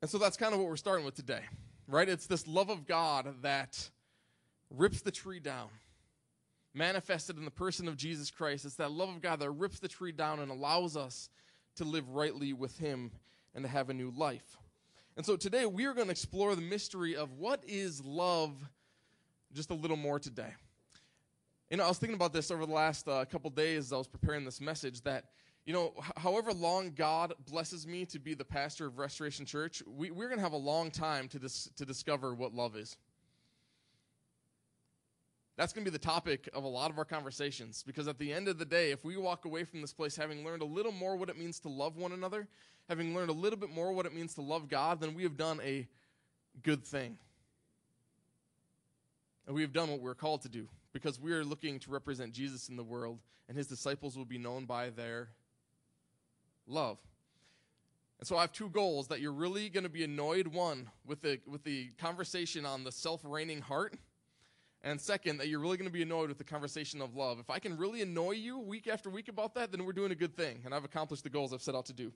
[0.00, 1.42] And so that's kind of what we're starting with today,
[1.88, 2.08] right?
[2.08, 3.90] It's this love of God that
[4.70, 5.68] rips the tree down,
[6.72, 8.64] manifested in the person of Jesus Christ.
[8.64, 11.30] It's that love of God that rips the tree down and allows us
[11.76, 13.10] to live rightly with Him
[13.54, 14.56] and to have a new life.
[15.16, 18.54] And so today we are going to explore the mystery of what is love
[19.52, 20.54] just a little more today.
[21.70, 23.96] You know, I was thinking about this over the last uh, couple days as I
[23.96, 25.24] was preparing this message that
[25.68, 30.10] you know, however long God blesses me to be the pastor of Restoration Church, we,
[30.10, 32.96] we're going to have a long time to, dis- to discover what love is.
[35.58, 38.32] That's going to be the topic of a lot of our conversations because at the
[38.32, 40.90] end of the day, if we walk away from this place having learned a little
[40.90, 42.48] more what it means to love one another,
[42.88, 45.36] having learned a little bit more what it means to love God, then we have
[45.36, 45.86] done a
[46.62, 47.18] good thing.
[49.46, 52.32] And we have done what we're called to do because we are looking to represent
[52.32, 53.18] Jesus in the world,
[53.50, 55.28] and his disciples will be known by their
[56.68, 56.98] love.
[58.18, 61.22] And so I have two goals that you're really going to be annoyed one with
[61.22, 63.94] the with the conversation on the self-reigning heart
[64.82, 67.38] and second that you're really going to be annoyed with the conversation of love.
[67.38, 70.16] If I can really annoy you week after week about that, then we're doing a
[70.16, 72.12] good thing and I've accomplished the goals I've set out to do.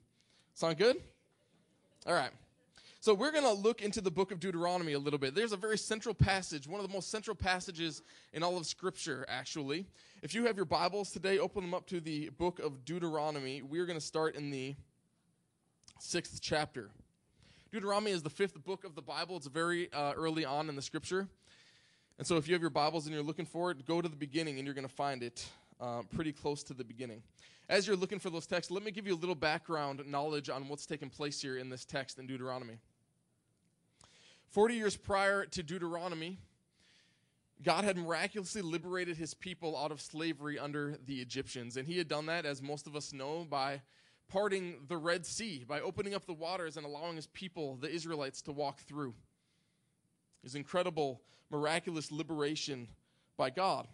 [0.53, 0.97] Sound good?
[2.05, 2.31] All right.
[3.03, 5.35] So we're going to look into the book of Deuteronomy a little bit.
[5.35, 8.01] There's a very central passage, one of the most central passages
[8.31, 9.87] in all of Scripture, actually.
[10.21, 13.61] If you have your Bibles today, open them up to the book of Deuteronomy.
[13.61, 14.75] We're going to start in the
[15.99, 16.91] sixth chapter.
[17.73, 19.35] Deuteronomy is the fifth book of the Bible.
[19.35, 21.27] It's very uh, early on in the Scripture.
[22.17, 24.15] And so if you have your Bibles and you're looking for it, go to the
[24.15, 25.45] beginning and you're going to find it
[25.81, 27.21] uh, pretty close to the beginning.
[27.67, 30.69] As you're looking for those texts, let me give you a little background knowledge on
[30.69, 32.77] what's taking place here in this text in Deuteronomy.
[34.53, 36.37] 40 years prior to Deuteronomy,
[37.63, 41.75] God had miraculously liberated his people out of slavery under the Egyptians.
[41.75, 43.81] And he had done that, as most of us know, by
[44.29, 48.43] parting the Red Sea, by opening up the waters and allowing his people, the Israelites,
[48.43, 49.15] to walk through.
[50.43, 52.89] His incredible, miraculous liberation
[53.37, 53.87] by God.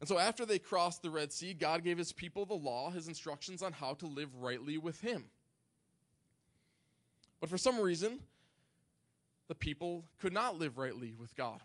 [0.00, 3.06] And so, after they crossed the Red Sea, God gave his people the law, his
[3.06, 5.24] instructions on how to live rightly with him.
[7.38, 8.20] But for some reason,
[9.48, 11.60] the people could not live rightly with God.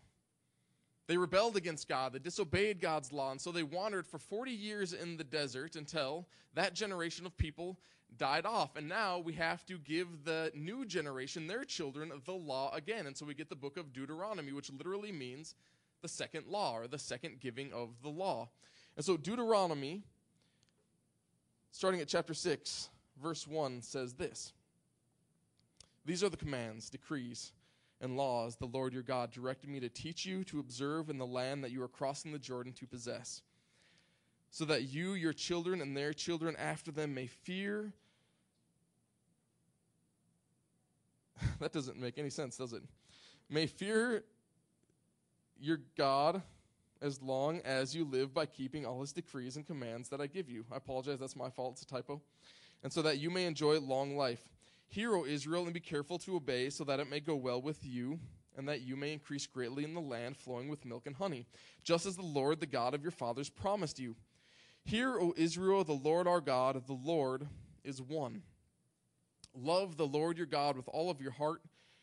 [1.08, 4.94] They rebelled against God, they disobeyed God's law, and so they wandered for 40 years
[4.94, 7.78] in the desert until that generation of people
[8.18, 8.75] died off.
[8.75, 13.08] And now we have to give the new generation, their children, the law again.
[13.08, 15.56] And so we get the book of Deuteronomy, which literally means
[16.02, 18.50] the second law or the second giving of the law.
[18.96, 20.03] And so Deuteronomy,
[21.72, 22.90] starting at chapter 6,
[23.22, 24.53] verse 1, says this
[26.06, 27.53] These are the commands, decrees,
[28.01, 31.25] and laws the Lord your God directed me to teach you to observe in the
[31.25, 33.41] land that you are crossing the Jordan to possess,
[34.50, 37.94] so that you, your children, and their children after them may fear.
[41.59, 42.84] that doesn't make any sense, does it?
[43.50, 44.23] May fear
[45.59, 46.41] your God
[47.01, 50.50] as long as you live by keeping all his decrees and commands that I give
[50.50, 50.66] you.
[50.72, 52.22] I apologize, that's my fault, it's a typo.
[52.84, 54.44] And so that you may enjoy long life.
[54.91, 57.85] Hear, O Israel, and be careful to obey, so that it may go well with
[57.85, 58.19] you,
[58.57, 61.47] and that you may increase greatly in the land flowing with milk and honey,
[61.81, 64.18] just as the Lord, the God of your fathers, promised you.
[64.84, 67.47] Hear, O Israel, the Lord our God, the Lord
[67.85, 68.41] is one.
[69.56, 71.62] Love the Lord your God with all of your heart,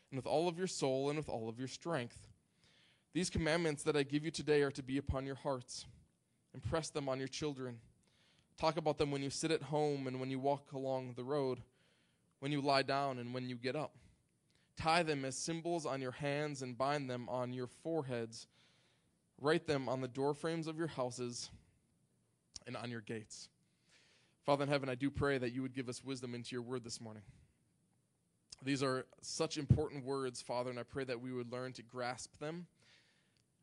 [0.09, 2.27] and with all of your soul, and with all of your strength.
[3.13, 5.85] These commandments that I give you today are to be upon your hearts.
[6.55, 7.77] Impress them on your children.
[8.57, 11.59] Talk about them when you sit at home and when you walk along the road,
[12.39, 13.95] when you lie down and when you get up.
[14.77, 18.47] Tie them as symbols on your hands and bind them on your foreheads.
[19.41, 21.49] Write them on the doorframes of your houses
[22.65, 23.49] and on your gates.
[24.45, 26.83] Father in heaven, I do pray that you would give us wisdom into your word
[26.83, 27.23] this morning.
[28.63, 32.37] These are such important words, Father, and I pray that we would learn to grasp
[32.39, 32.67] them.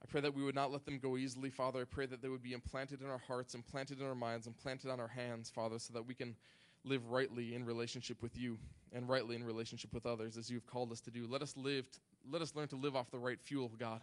[0.02, 1.80] I pray that we would not let them go easily, Father.
[1.80, 4.90] I pray that they would be implanted in our hearts, implanted in our minds, implanted
[4.90, 6.36] on our hands, Father, so that we can
[6.86, 8.58] live rightly in relationship with you
[8.92, 11.26] and rightly in relationship with others as you've called us to do.
[11.28, 11.86] Let us live
[12.30, 14.00] let us learn to live off the right fuel, God.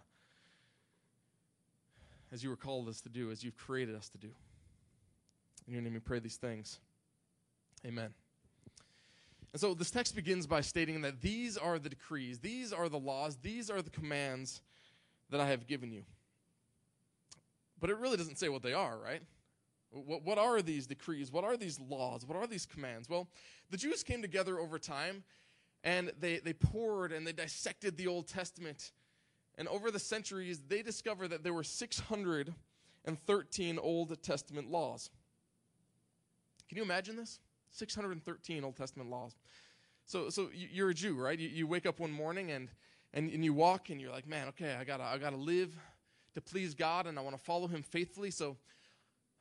[2.32, 4.30] As you were called us to do, as you've created us to do.
[5.68, 6.80] In your name we pray these things.
[7.86, 8.14] Amen.
[9.52, 12.98] And so this text begins by stating that these are the decrees, these are the
[12.98, 14.62] laws, these are the commands
[15.30, 16.04] that I have given you.
[17.80, 19.22] But it really doesn't say what they are, right?
[19.94, 21.32] What, what are these decrees?
[21.32, 22.26] What are these laws?
[22.26, 23.08] What are these commands?
[23.08, 23.28] Well,
[23.70, 25.24] the Jews came together over time
[25.84, 28.92] and they, they pored and they dissected the Old Testament.
[29.58, 35.12] And over the centuries, they discovered that there were 613 Old Testament laws.
[36.68, 37.40] Can you imagine this?
[37.72, 39.36] 613 Old Testament laws.
[40.06, 41.38] So, so you- you're a Jew, right?
[41.38, 42.70] You, you wake up one morning and,
[43.14, 45.78] and, and you walk and you're like, man, okay, I gotta, I gotta live
[46.34, 48.32] to please God and I want to follow Him faithfully.
[48.32, 48.58] So,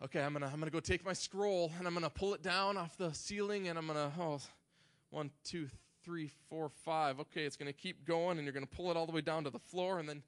[0.04, 2.76] okay, I'm gonna, I'm gonna go take my scroll and I'm gonna pull it down
[2.76, 4.40] off the ceiling and I'm gonna, oh,
[5.10, 5.68] one, two,
[6.04, 7.20] three, four, five.
[7.20, 9.50] Okay, it's gonna keep going and you're gonna pull it all the way down to
[9.50, 10.22] the floor and then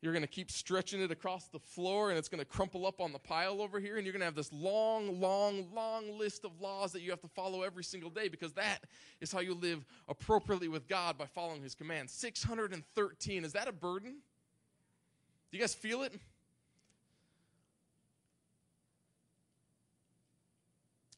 [0.00, 3.00] you're going to keep stretching it across the floor and it's going to crumple up
[3.00, 6.44] on the pile over here and you're going to have this long long long list
[6.44, 8.84] of laws that you have to follow every single day because that
[9.20, 12.12] is how you live appropriately with god by following his commands.
[12.12, 14.18] 613 is that a burden?
[15.50, 16.12] Do you guys feel it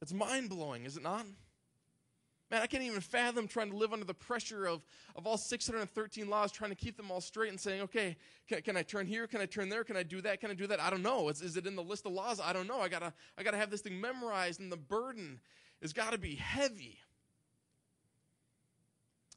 [0.01, 1.25] it's mind-blowing is it not
[2.51, 6.29] Man, I can't even fathom trying to live under the pressure of, of all 613
[6.29, 8.17] laws, trying to keep them all straight and saying, okay,
[8.49, 9.29] can, can I turn here?
[9.29, 9.85] Can I turn there?
[9.85, 10.41] Can I do that?
[10.41, 10.81] Can I do that?
[10.81, 11.29] I don't know.
[11.29, 12.41] Is, is it in the list of laws?
[12.41, 12.81] I don't know.
[12.81, 15.39] I gotta, I gotta have this thing memorized, and the burden
[15.81, 16.99] has got to be heavy.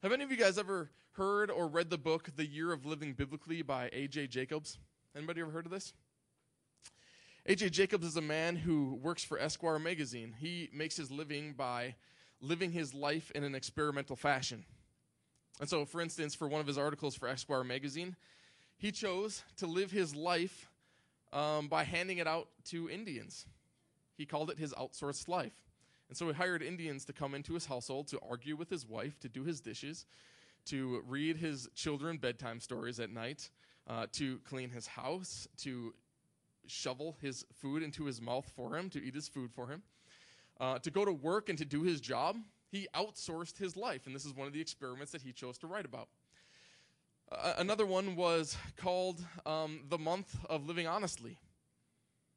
[0.02, 3.14] Have any of you guys ever heard or read the book The Year of Living
[3.14, 4.28] Biblically by A.J.
[4.28, 4.80] Jacobs?
[5.16, 5.94] Anybody ever heard of this?
[7.46, 7.72] A.J.
[7.72, 10.34] Jacobs is a man who works for Esquire magazine.
[10.40, 11.96] He makes his living by
[12.40, 14.64] living his life in an experimental fashion.
[15.60, 18.16] And so, for instance, for one of his articles for Esquire magazine,
[18.78, 20.70] he chose to live his life
[21.34, 23.46] um, by handing it out to Indians.
[24.16, 25.68] He called it his outsourced life.
[26.08, 29.20] And so he hired Indians to come into his household to argue with his wife,
[29.20, 30.06] to do his dishes,
[30.68, 33.50] to read his children bedtime stories at night,
[33.86, 35.94] uh, to clean his house, to
[36.68, 39.84] shovel his food into his mouth for him, to eat his food for him
[40.60, 42.38] uh, to go to work and to do his job,
[42.72, 44.06] he outsourced his life.
[44.06, 46.08] And this is one of the experiments that he chose to write about.
[47.32, 51.38] Uh, another one was called um, The Month of Living Honestly.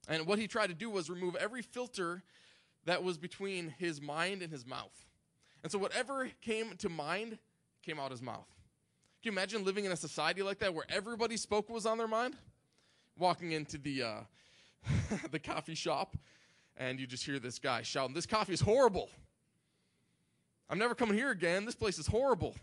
[0.09, 2.23] And what he tried to do was remove every filter
[2.85, 5.05] that was between his mind and his mouth.
[5.63, 7.39] And so whatever came to mind
[7.83, 8.47] came out his mouth.
[9.23, 11.99] Can you imagine living in a society like that where everybody spoke what was on
[11.99, 12.37] their mind?
[13.19, 14.21] Walking into the, uh,
[15.31, 16.17] the coffee shop
[16.77, 19.09] and you just hear this guy shouting, This coffee is horrible.
[20.69, 21.65] I'm never coming here again.
[21.65, 22.55] This place is horrible.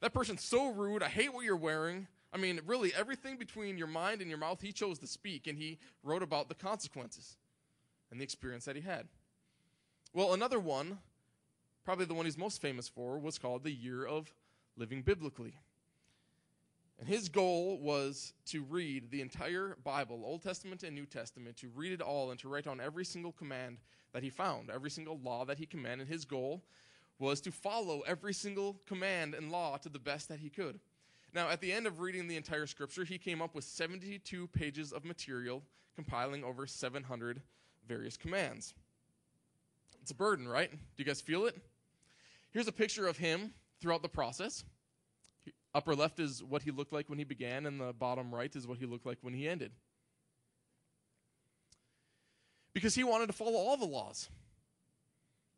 [0.00, 1.02] That person's so rude.
[1.02, 2.08] I hate what you're wearing.
[2.32, 5.58] I mean, really, everything between your mind and your mouth, he chose to speak, and
[5.58, 7.36] he wrote about the consequences
[8.10, 9.06] and the experience that he had.
[10.14, 10.98] Well, another one,
[11.84, 14.32] probably the one he's most famous for, was called the Year of
[14.76, 15.54] Living Biblically.
[17.02, 21.68] And his goal was to read the entire Bible, Old Testament and New Testament, to
[21.74, 23.78] read it all and to write down every single command
[24.12, 26.06] that he found, every single law that he commanded.
[26.06, 26.62] His goal
[27.18, 30.78] was to follow every single command and law to the best that he could.
[31.34, 34.92] Now, at the end of reading the entire scripture, he came up with 72 pages
[34.92, 35.64] of material,
[35.96, 37.42] compiling over 700
[37.88, 38.74] various commands.
[40.02, 40.70] It's a burden, right?
[40.70, 41.56] Do you guys feel it?
[42.52, 44.62] Here's a picture of him throughout the process.
[45.74, 48.66] Upper left is what he looked like when he began, and the bottom right is
[48.66, 49.72] what he looked like when he ended.
[52.74, 54.28] Because he wanted to follow all the laws.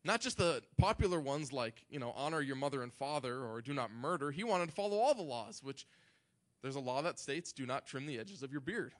[0.04, 3.72] Not just the popular ones like, you know, honor your mother and father or do
[3.72, 4.30] not murder.
[4.30, 5.86] He wanted to follow all the laws, which
[6.62, 8.92] there's a law that states do not trim the edges of your beard.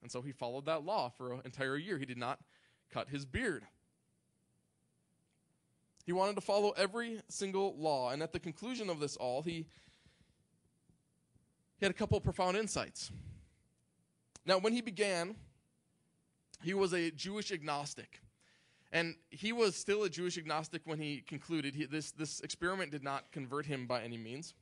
[0.00, 1.98] And so he followed that law for an entire year.
[1.98, 2.38] He did not
[2.92, 3.64] cut his beard.
[6.06, 8.10] He wanted to follow every single law.
[8.10, 9.66] And at the conclusion of this all, he
[11.78, 13.10] he had a couple of profound insights.
[14.44, 15.36] Now, when he began,
[16.62, 18.20] he was a Jewish agnostic.
[18.90, 21.74] And he was still a Jewish agnostic when he concluded.
[21.74, 24.54] He, this, this experiment did not convert him by any means.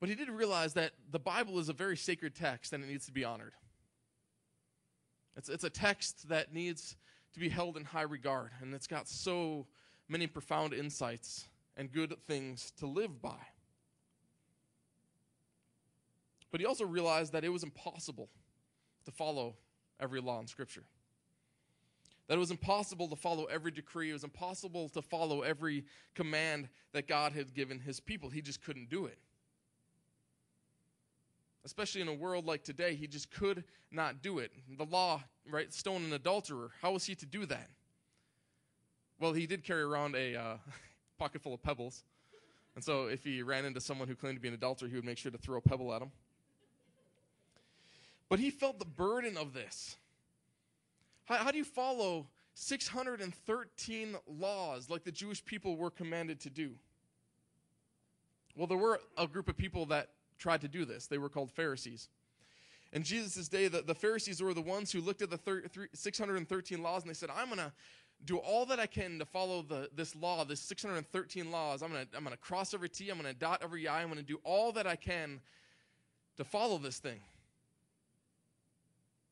[0.00, 3.06] But he did realize that the Bible is a very sacred text and it needs
[3.06, 3.54] to be honored.
[5.36, 6.96] It's, it's a text that needs
[7.32, 9.66] to be held in high regard, and it's got so
[10.08, 13.38] many profound insights and good things to live by.
[16.54, 18.28] But he also realized that it was impossible
[19.06, 19.56] to follow
[19.98, 20.84] every law in Scripture.
[22.28, 24.10] That it was impossible to follow every decree.
[24.10, 25.84] It was impossible to follow every
[26.14, 28.30] command that God had given his people.
[28.30, 29.18] He just couldn't do it.
[31.64, 34.52] Especially in a world like today, he just could not do it.
[34.78, 35.74] The law, right?
[35.74, 36.70] Stone an adulterer.
[36.80, 37.68] How was he to do that?
[39.18, 40.56] Well, he did carry around a uh,
[41.18, 42.04] pocket full of pebbles.
[42.76, 45.04] And so if he ran into someone who claimed to be an adulterer, he would
[45.04, 46.12] make sure to throw a pebble at him.
[48.28, 49.96] But he felt the burden of this.
[51.24, 56.72] How, how do you follow 613 laws like the Jewish people were commanded to do?
[58.56, 61.06] Well, there were a group of people that tried to do this.
[61.06, 62.08] They were called Pharisees.
[62.92, 66.82] In Jesus' day, the, the Pharisees were the ones who looked at the thir- 613
[66.82, 67.72] laws and they said, I'm going to
[68.24, 71.82] do all that I can to follow the, this law, this 613 laws.
[71.82, 74.02] I'm going to I'm going to cross every T, I'm going to dot every I,
[74.02, 75.40] I'm going to do all that I can
[76.36, 77.20] to follow this thing.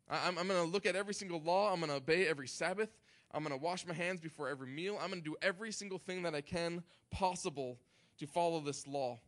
[0.09, 2.91] I, I'm going to look at every single law, I'm going to obey every Sabbath,
[3.33, 5.99] I'm going to wash my hands before every meal, I'm going to do every single
[5.99, 7.79] thing that I can possible
[8.19, 9.19] to follow this law.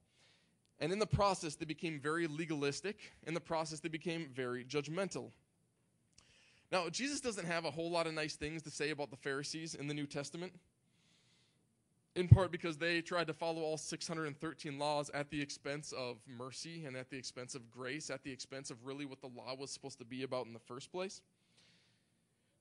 [0.81, 2.99] And in the process, they became very legalistic.
[3.27, 5.31] In the process, they became very judgmental.
[6.73, 9.75] Now, Jesus doesn't have a whole lot of nice things to say about the Pharisees
[9.75, 10.53] in the New Testament,
[12.17, 16.85] in part because they tried to follow all 613 laws at the expense of mercy
[16.85, 19.71] and at the expense of grace, at the expense of really what the law was
[19.71, 21.23] supposed to be about in the first place.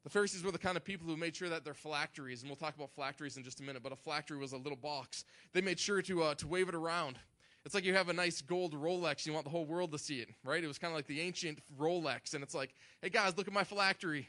[0.03, 2.57] The Pharisees were the kind of people who made sure that their phylacteries, and we'll
[2.57, 5.23] talk about phylacteries in just a minute, but a phylactery was a little box.
[5.53, 7.19] They made sure to, uh, to wave it around
[7.65, 10.19] it's like you have a nice gold Rolex, you want the whole world to see
[10.19, 10.63] it, right?
[10.63, 13.53] It was kind of like the ancient Rolex, and it's like, hey guys, look at
[13.53, 14.27] my phylactery.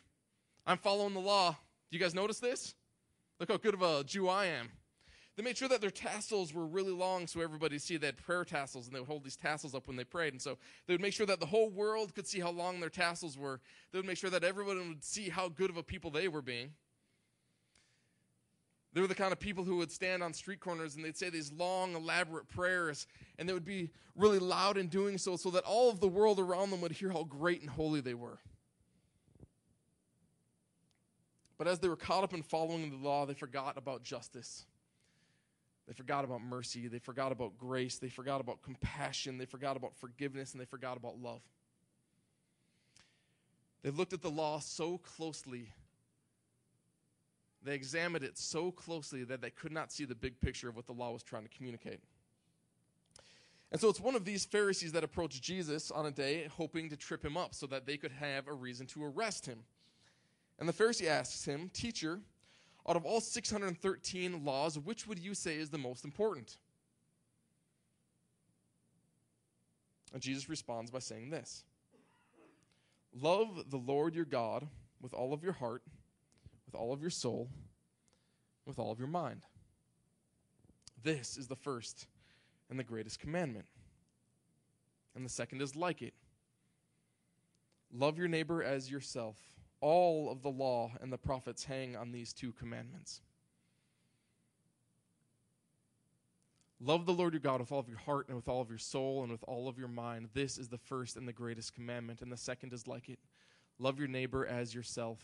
[0.66, 1.50] I'm following the law.
[1.90, 2.74] Do you guys notice this?
[3.40, 4.68] Look how good of a Jew I am.
[5.36, 8.44] They made sure that their tassels were really long so everybody see they had prayer
[8.44, 10.32] tassels and they would hold these tassels up when they prayed.
[10.32, 12.90] And so they would make sure that the whole world could see how long their
[12.90, 13.60] tassels were.
[13.90, 16.42] They would make sure that everyone would see how good of a people they were
[16.42, 16.70] being.
[18.92, 21.28] They were the kind of people who would stand on street corners and they'd say
[21.28, 25.64] these long, elaborate prayers, and they would be really loud in doing so, so that
[25.64, 28.38] all of the world around them would hear how great and holy they were.
[31.58, 34.64] But as they were caught up in following the law, they forgot about justice.
[35.86, 36.88] They forgot about mercy.
[36.88, 37.98] They forgot about grace.
[37.98, 39.38] They forgot about compassion.
[39.38, 40.52] They forgot about forgiveness.
[40.52, 41.42] And they forgot about love.
[43.82, 45.68] They looked at the law so closely
[47.64, 50.86] they examined it so closely that they could not see the big picture of what
[50.86, 52.00] the law was trying to communicate.
[53.72, 56.96] And so it's one of these Pharisees that approached Jesus on a day hoping to
[56.96, 59.60] trip him up so that they could have a reason to arrest him.
[60.58, 62.20] And the Pharisee asks him, Teacher,
[62.88, 66.58] out of all 613 laws, which would you say is the most important?
[70.12, 71.64] And Jesus responds by saying this
[73.14, 74.66] Love the Lord your God
[75.00, 75.82] with all of your heart
[76.74, 77.48] with all of your soul,
[78.66, 79.42] with all of your mind.
[81.04, 82.08] This is the first
[82.68, 83.66] and the greatest commandment.
[85.14, 86.14] And the second is like it
[87.96, 89.36] love your neighbor as yourself.
[89.84, 93.20] All of the law and the prophets hang on these two commandments.
[96.80, 98.78] Love the Lord your God with all of your heart and with all of your
[98.78, 100.30] soul and with all of your mind.
[100.32, 102.22] This is the first and the greatest commandment.
[102.22, 103.18] And the second is like it
[103.78, 105.22] love your neighbor as yourself.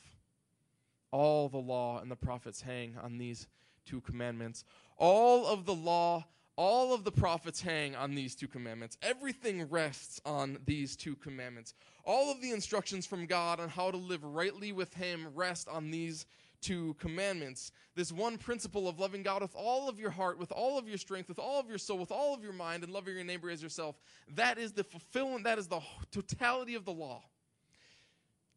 [1.10, 3.48] All the law and the prophets hang on these
[3.86, 4.64] two commandments.
[4.98, 6.26] All of the law,
[6.60, 8.98] all of the prophets hang on these two commandments.
[9.00, 11.72] Everything rests on these two commandments.
[12.04, 15.90] All of the instructions from God on how to live rightly with Him rest on
[15.90, 16.26] these
[16.60, 17.72] two commandments.
[17.94, 20.98] This one principle of loving God with all of your heart, with all of your
[20.98, 23.48] strength, with all of your soul, with all of your mind, and loving your neighbor
[23.48, 23.98] as yourself.
[24.34, 25.80] That is the fulfillment, that is the
[26.12, 27.22] totality of the law.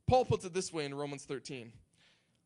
[0.10, 1.72] Paul puts it this way in Romans 13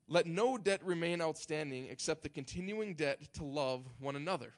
[0.08, 4.54] let no debt remain outstanding except the continuing debt to love one another.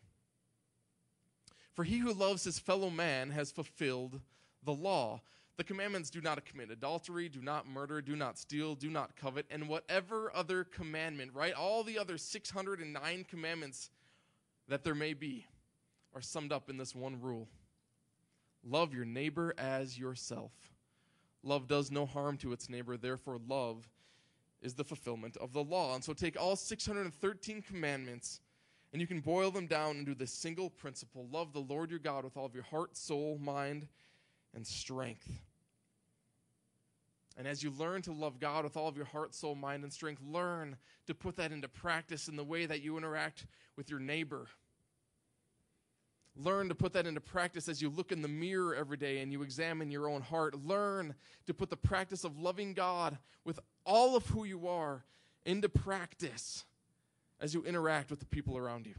[1.79, 4.19] For he who loves his fellow man has fulfilled
[4.65, 5.21] the law.
[5.55, 9.45] The commandments do not commit adultery, do not murder, do not steal, do not covet,
[9.49, 11.53] and whatever other commandment, right?
[11.53, 13.91] All the other 609 commandments
[14.67, 15.45] that there may be
[16.13, 17.47] are summed up in this one rule
[18.61, 20.51] love your neighbor as yourself.
[21.43, 23.87] Love does no harm to its neighbor, therefore, love
[24.61, 25.95] is the fulfillment of the law.
[25.95, 28.41] And so take all 613 commandments
[28.91, 32.23] and you can boil them down into this single principle love the Lord your God
[32.23, 33.87] with all of your heart, soul, mind,
[34.55, 35.29] and strength.
[37.37, 39.93] And as you learn to love God with all of your heart, soul, mind, and
[39.93, 40.75] strength, learn
[41.07, 43.45] to put that into practice in the way that you interact
[43.77, 44.47] with your neighbor.
[46.35, 49.31] Learn to put that into practice as you look in the mirror every day and
[49.31, 50.55] you examine your own heart.
[50.65, 51.15] Learn
[51.47, 55.05] to put the practice of loving God with all of who you are
[55.45, 56.65] into practice
[57.41, 58.95] as you interact with the people around you.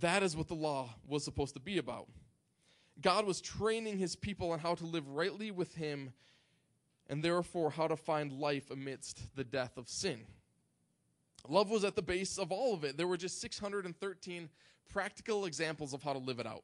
[0.00, 2.08] That is what the law was supposed to be about.
[3.00, 6.12] God was training his people on how to live rightly with him
[7.08, 10.20] and therefore how to find life amidst the death of sin.
[11.48, 12.96] Love was at the base of all of it.
[12.96, 14.48] There were just 613
[14.92, 16.62] practical examples of how to live it out.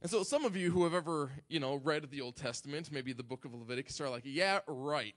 [0.00, 3.12] And so some of you who have ever, you know, read the Old Testament, maybe
[3.12, 5.14] the book of Leviticus, are like, yeah, right.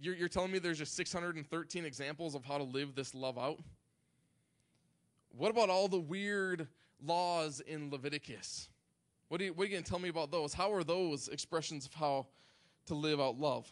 [0.00, 3.60] You're, you're telling me there's just 613 examples of how to live this love out?
[5.36, 6.66] What about all the weird
[7.04, 8.68] laws in Leviticus?
[9.28, 10.54] What are you, are you going to tell me about those?
[10.54, 12.26] How are those expressions of how
[12.86, 13.68] to live out love?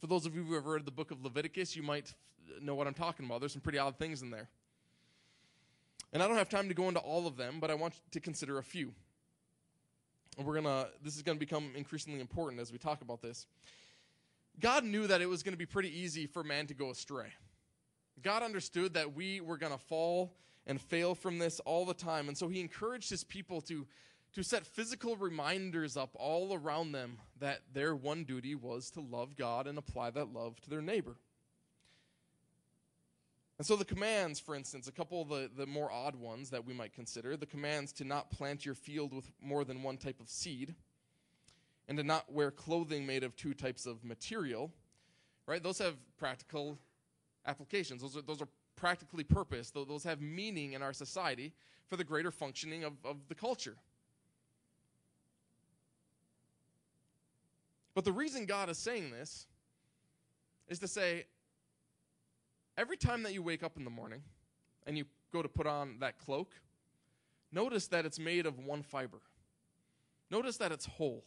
[0.00, 2.14] For those of you who have read the book of Leviticus, you might
[2.60, 3.40] know what I'm talking about.
[3.40, 4.48] There's some pretty odd things in there.
[6.12, 8.20] And I don't have time to go into all of them, but I want to
[8.20, 8.92] consider a few.
[10.36, 13.46] And we're gonna this is gonna become increasingly important as we talk about this.
[14.60, 17.32] God knew that it was gonna be pretty easy for man to go astray.
[18.22, 20.36] God understood that we were gonna fall
[20.66, 23.86] and fail from this all the time, and so he encouraged his people to
[24.32, 29.34] to set physical reminders up all around them that their one duty was to love
[29.36, 31.16] God and apply that love to their neighbor.
[33.58, 36.64] And so the commands, for instance, a couple of the, the more odd ones that
[36.64, 40.20] we might consider the commands to not plant your field with more than one type
[40.20, 40.74] of seed,
[41.90, 44.70] and to not wear clothing made of two types of material,
[45.46, 45.60] right?
[45.60, 46.78] Those have practical
[47.46, 48.00] applications.
[48.00, 49.72] Those are, those are practically purpose.
[49.72, 51.52] Those have meaning in our society
[51.88, 53.74] for the greater functioning of, of the culture.
[57.92, 59.48] But the reason God is saying this
[60.68, 61.24] is to say,
[62.78, 64.22] every time that you wake up in the morning
[64.86, 66.54] and you go to put on that cloak,
[67.50, 69.18] notice that it's made of one fiber.
[70.30, 71.24] Notice that it's whole.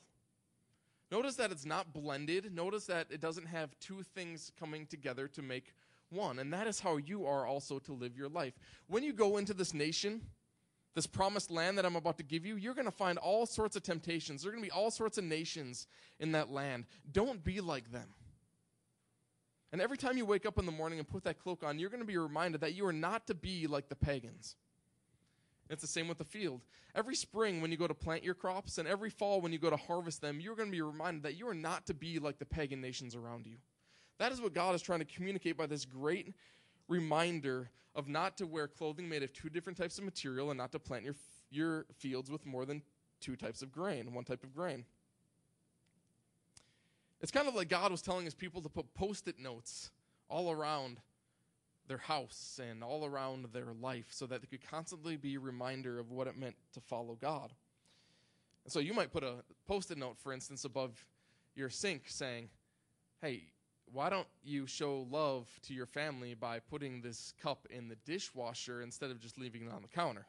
[1.14, 2.56] Notice that it's not blended.
[2.56, 5.76] Notice that it doesn't have two things coming together to make
[6.10, 6.40] one.
[6.40, 8.56] And that is how you are also to live your life.
[8.88, 10.22] When you go into this nation,
[10.96, 13.76] this promised land that I'm about to give you, you're going to find all sorts
[13.76, 14.42] of temptations.
[14.42, 15.86] There are going to be all sorts of nations
[16.20, 16.86] in that land.
[17.12, 18.10] Don't be like them.
[19.72, 21.92] And every time you wake up in the morning and put that cloak on, you're
[21.92, 24.56] going to be reminded that you are not to be like the pagans.
[25.74, 26.62] It's the same with the field.
[26.96, 29.70] Every spring, when you go to plant your crops, and every fall, when you go
[29.70, 32.38] to harvest them, you're going to be reminded that you are not to be like
[32.38, 33.56] the pagan nations around you.
[34.20, 36.34] That is what God is trying to communicate by this great
[36.88, 40.72] reminder of not to wear clothing made of two different types of material and not
[40.72, 41.16] to plant your,
[41.50, 42.82] your fields with more than
[43.20, 44.86] two types of grain, one type of grain.
[47.22, 49.92] It's kind of like God was telling his people to put post it notes
[50.30, 51.00] all around
[51.88, 56.00] their house and all around their life so that they could constantly be a reminder
[56.00, 57.52] of what it meant to follow God.
[58.64, 61.06] And so you might put a post it note, for instance, above
[61.56, 62.50] your sink saying,
[63.22, 63.44] Hey,
[63.92, 68.82] why don't you show love to your family by putting this cup in the dishwasher
[68.82, 70.26] instead of just leaving it on the counter?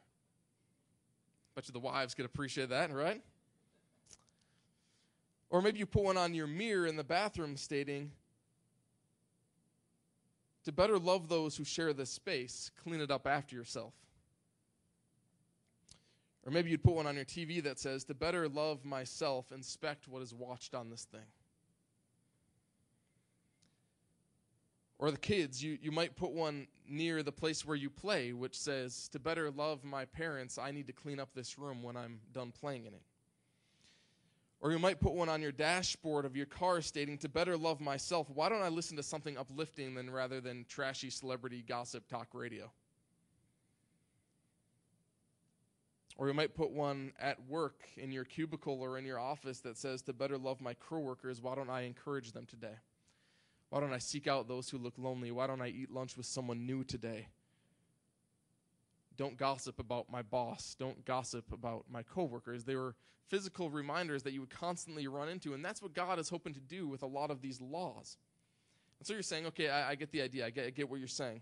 [1.55, 3.21] Bet you the wives could appreciate that, right?
[5.49, 8.11] Or maybe you put one on your mirror in the bathroom stating,
[10.65, 13.93] to better love those who share this space, clean it up after yourself.
[16.45, 20.07] Or maybe you'd put one on your TV that says, to better love myself, inspect
[20.07, 21.25] what is watched on this thing.
[24.97, 28.57] Or the kids, you, you might put one near the place where you play, which
[28.57, 32.19] says, to better love my parents, I need to clean up this room when I'm
[32.31, 33.01] done playing in it.
[34.65, 37.79] Or you might put one on your dashboard of your car stating, To better love
[37.79, 42.29] myself, why don't I listen to something uplifting than rather than trashy celebrity gossip talk
[42.33, 42.71] radio?
[46.17, 49.77] Or you might put one at work in your cubicle or in your office that
[49.77, 52.77] says, To better love my coworkers, why don't I encourage them today?
[53.69, 55.29] Why don't I seek out those who look lonely?
[55.29, 57.27] Why don't I eat lunch with someone new today?
[59.17, 60.75] Don't gossip about my boss.
[60.77, 62.63] Don't gossip about my coworkers.
[62.63, 62.95] They were
[63.27, 65.53] physical reminders that you would constantly run into.
[65.53, 68.17] And that's what God is hoping to do with a lot of these laws.
[68.99, 70.45] And so you're saying, okay, I, I get the idea.
[70.45, 71.41] I get, I get what you're saying.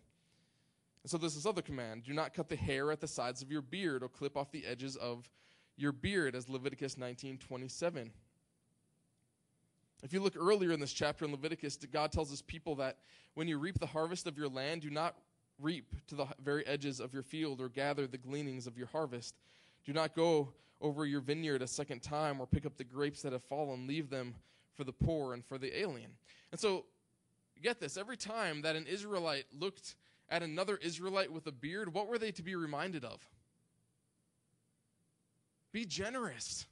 [1.04, 3.52] And so there's this other command do not cut the hair at the sides of
[3.52, 5.30] your beard or clip off the edges of
[5.76, 8.12] your beard, as Leviticus 19 27.
[10.04, 12.98] If you look earlier in this chapter in Leviticus, God tells his people that
[13.36, 15.16] when you reap the harvest of your land, do not
[15.60, 19.36] reap to the very edges of your field or gather the gleanings of your harvest.
[19.86, 23.34] Do not go over your vineyard a second time or pick up the grapes that
[23.34, 23.88] have fallen.
[23.88, 24.36] Leave them
[24.76, 26.12] for the poor and for the alien.
[26.52, 26.86] And so,
[27.62, 29.96] get this every time that an Israelite looked
[30.30, 33.20] at another Israelite with a beard, what were they to be reminded of?
[35.72, 36.66] Be generous.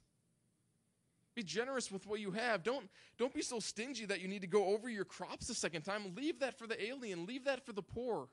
[1.34, 2.62] Be generous with what you have.
[2.62, 5.82] Don't, don't be so stingy that you need to go over your crops a second
[5.82, 6.14] time.
[6.14, 8.28] Leave that for the alien, leave that for the poor.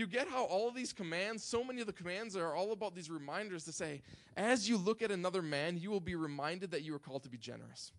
[0.00, 2.94] You get how all of these commands, so many of the commands are all about
[2.94, 4.00] these reminders to say,
[4.34, 7.28] as you look at another man, you will be reminded that you are called to
[7.28, 7.92] be generous.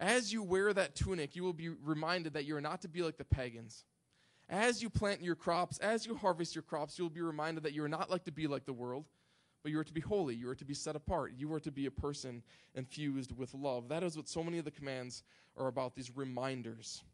[0.00, 3.02] As you wear that tunic, you will be reminded that you are not to be
[3.02, 3.84] like the pagans.
[4.48, 7.74] As you plant your crops, as you harvest your crops, you will be reminded that
[7.74, 9.04] you are not like to be like the world,
[9.62, 10.34] but you are to be holy.
[10.34, 11.34] You are to be set apart.
[11.36, 12.42] You are to be a person
[12.74, 13.90] infused with love.
[13.90, 15.22] That is what so many of the commands
[15.58, 17.04] are about, these reminders.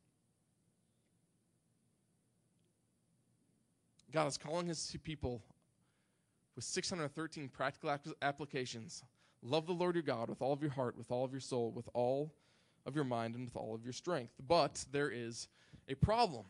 [4.13, 5.43] God is calling his people
[6.57, 9.05] with 613 practical applications.
[9.43, 11.71] Love the Lord your God with all of your heart, with all of your soul,
[11.71, 12.35] with all
[12.87, 14.33] of your mind and with all of your strength.
[14.47, 15.49] But there is
[15.89, 16.45] a problem.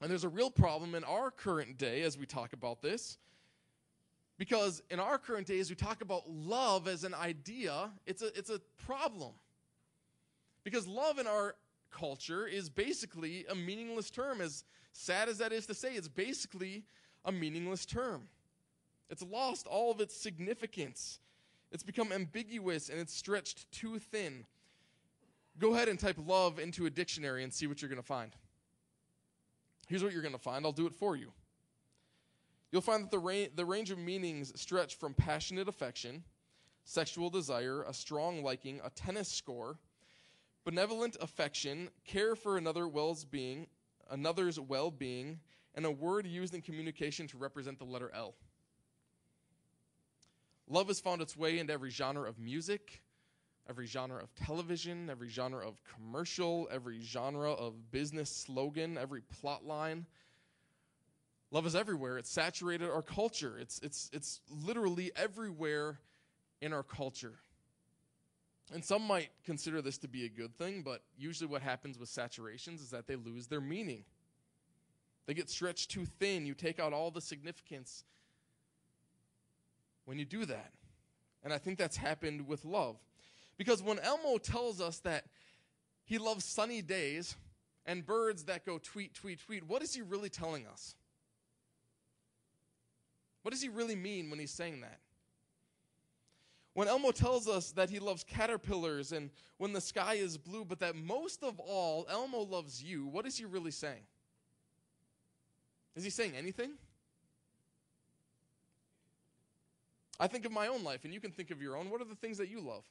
[0.00, 3.18] And there's a real problem in our current day as we talk about this.
[4.38, 8.36] Because in our current day, as we talk about love as an idea, it's a,
[8.36, 9.32] it's a problem.
[10.64, 11.54] Because love in our
[11.94, 14.40] culture is basically a meaningless term.
[14.40, 16.84] As sad as that is to say, it's basically
[17.24, 18.28] a meaningless term.
[19.10, 21.20] It's lost all of its significance.
[21.70, 24.44] It's become ambiguous and it's stretched too thin.
[25.58, 28.32] Go ahead and type love into a dictionary and see what you're going to find.
[29.88, 30.64] Here's what you're going to find.
[30.64, 31.32] I'll do it for you.
[32.72, 36.24] You'll find that the, ra- the range of meanings stretch from passionate affection,
[36.84, 39.78] sexual desire, a strong liking, a tennis score,
[40.64, 43.66] benevolent affection, care for another well's being,
[44.10, 45.40] another's well-being,
[45.74, 48.34] and a word used in communication to represent the letter L.
[50.68, 53.02] Love has found its way into every genre of music,
[53.68, 59.64] every genre of television, every genre of commercial, every genre of business slogan, every plot
[59.66, 60.06] line.
[61.50, 62.18] Love is everywhere.
[62.18, 63.56] It's saturated our culture.
[63.58, 65.98] It's, it's, it's literally everywhere
[66.60, 67.34] in our culture.
[68.72, 72.08] And some might consider this to be a good thing, but usually what happens with
[72.08, 74.04] saturations is that they lose their meaning.
[75.26, 76.46] They get stretched too thin.
[76.46, 78.04] You take out all the significance
[80.06, 80.72] when you do that.
[81.42, 82.96] And I think that's happened with love.
[83.58, 85.24] Because when Elmo tells us that
[86.04, 87.36] he loves sunny days
[87.86, 90.94] and birds that go tweet, tweet, tweet, what is he really telling us?
[93.42, 95.00] What does he really mean when he's saying that?
[96.74, 100.80] When Elmo tells us that he loves caterpillars and when the sky is blue, but
[100.80, 104.02] that most of all, Elmo loves you, what is he really saying?
[105.94, 106.72] Is he saying anything?
[110.18, 111.90] I think of my own life, and you can think of your own.
[111.90, 112.84] What are the things that you love?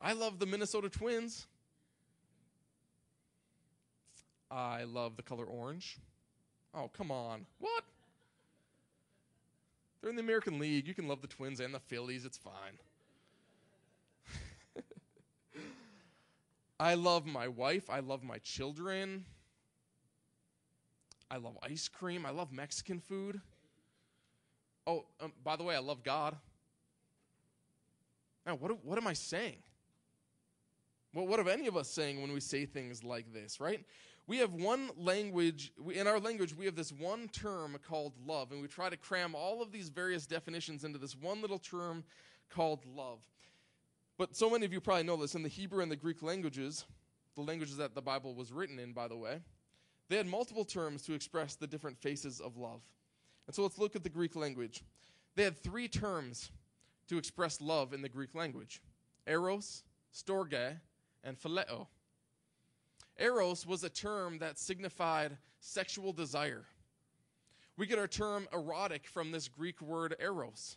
[0.00, 1.46] I love the Minnesota Twins.
[4.50, 5.98] I love the color orange.
[6.74, 7.46] Oh, come on.
[7.58, 7.84] What?
[10.02, 10.88] They're in the American League.
[10.88, 12.24] You can love the Twins and the Phillies.
[12.24, 12.78] It's fine.
[16.80, 17.88] I love my wife.
[17.88, 19.24] I love my children.
[21.30, 22.26] I love ice cream.
[22.26, 23.40] I love Mexican food.
[24.88, 26.36] Oh, um, by the way, I love God.
[28.44, 29.58] Now, what, what am I saying?
[31.14, 33.84] Well, what are any of us saying when we say things like this, right?
[34.26, 38.62] We have one language, in our language, we have this one term called love, and
[38.62, 42.04] we try to cram all of these various definitions into this one little term
[42.48, 43.18] called love.
[44.18, 46.84] But so many of you probably know this in the Hebrew and the Greek languages,
[47.34, 49.40] the languages that the Bible was written in, by the way,
[50.08, 52.82] they had multiple terms to express the different faces of love.
[53.46, 54.84] And so let's look at the Greek language.
[55.34, 56.50] They had three terms
[57.08, 58.80] to express love in the Greek language
[59.26, 59.82] eros,
[60.12, 60.76] storge,
[61.24, 61.86] and phileo.
[63.22, 66.64] Eros was a term that signified sexual desire.
[67.78, 70.76] We get our term erotic from this Greek word eros.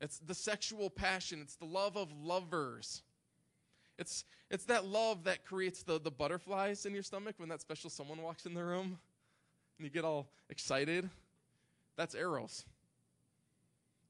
[0.00, 3.02] It's the sexual passion, it's the love of lovers.
[3.98, 7.88] It's, it's that love that creates the, the butterflies in your stomach when that special
[7.88, 8.98] someone walks in the room
[9.78, 11.08] and you get all excited.
[11.96, 12.66] That's Eros.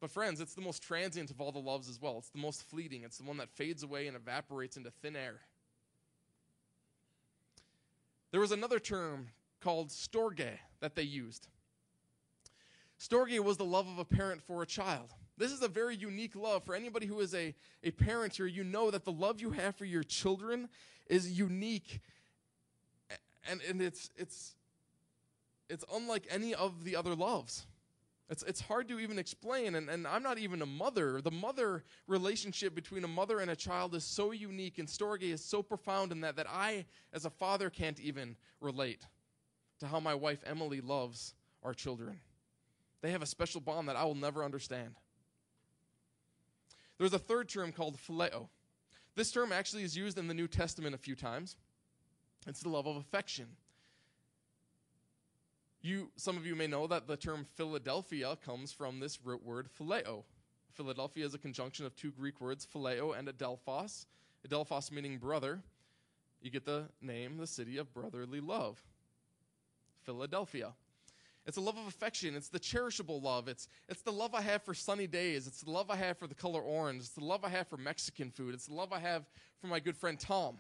[0.01, 2.17] But, friends, it's the most transient of all the loves as well.
[2.19, 3.03] It's the most fleeting.
[3.05, 5.41] It's the one that fades away and evaporates into thin air.
[8.31, 9.29] There was another term
[9.61, 11.49] called storge that they used.
[13.01, 15.13] Storge was the love of a parent for a child.
[15.39, 16.65] This is a very unique love.
[16.65, 19.77] For anybody who is a, a parent here, you know that the love you have
[19.77, 20.69] for your children
[21.09, 22.01] is unique
[23.49, 24.55] and, and it's, it's,
[25.69, 27.67] it's unlike any of the other loves.
[28.29, 31.21] It's, it's hard to even explain, and, and I'm not even a mother.
[31.21, 35.45] The mother relationship between a mother and a child is so unique, and Storge is
[35.45, 39.07] so profound in that that I, as a father, can't even relate
[39.79, 42.19] to how my wife Emily loves our children.
[43.01, 44.97] They have a special bond that I will never understand.
[46.99, 48.49] There's a third term called phileo.
[49.15, 51.57] This term actually is used in the New Testament a few times.
[52.49, 53.47] It's the love of affection.
[55.87, 59.69] You, some of you may know that the term Philadelphia comes from this root word
[59.79, 60.25] phileo.
[60.73, 64.07] Philadelphia is a conjunction of two Greek words, phileo and adelphos.
[64.45, 65.61] Adelphos meaning brother.
[66.43, 68.83] You get the name, the city of brotherly love.
[70.03, 70.73] Philadelphia.
[71.47, 72.35] It's a love of affection.
[72.35, 73.47] It's the cherishable love.
[73.47, 75.47] It's, it's the love I have for sunny days.
[75.47, 77.03] It's the love I have for the color orange.
[77.03, 78.55] It's the love I have for Mexican food.
[78.55, 79.23] It's the love I have
[79.61, 80.59] for my good friend Tom.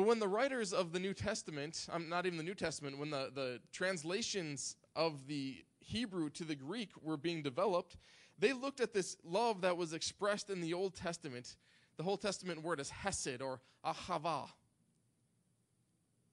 [0.00, 3.10] But when the writers of the New Testament, um, not even the New Testament, when
[3.10, 7.98] the, the translations of the Hebrew to the Greek were being developed,
[8.38, 11.56] They looked at this love that was expressed in the Old Testament.
[11.98, 14.48] The Old Testament word is hesed or ahava.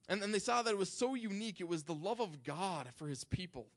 [0.08, 1.60] And then they saw that it was so unique.
[1.60, 3.68] It was the love of God for his people.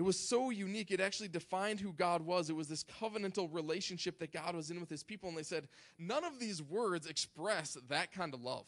[0.00, 0.90] It was so unique.
[0.90, 2.48] It actually defined who God was.
[2.48, 5.28] It was this covenantal relationship that God was in with his people.
[5.28, 8.64] And they said, none of these words express that kind of love.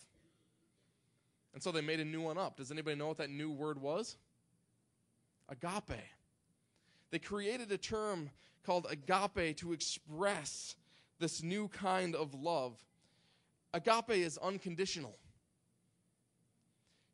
[1.54, 2.58] And so they made a new one up.
[2.58, 4.18] Does anybody know what that new word was?
[5.48, 6.02] Agape.
[7.10, 8.28] They created a term
[8.62, 10.76] called agape to express
[11.18, 12.76] this new kind of love.
[13.72, 15.16] Agape is unconditional.